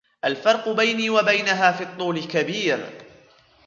الفرق 0.25 0.69
بيني 0.69 1.09
و 1.09 1.21
بينها 1.23 1.71
في 1.71 1.83
الطول 1.83 2.23
كبير. 2.23 2.89